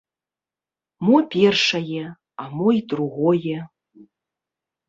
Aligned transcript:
Мо 1.07 1.17
першае, 1.35 2.01
а 2.45 2.47
мо 2.57 2.67
і 2.79 2.81
другое. 2.95 3.55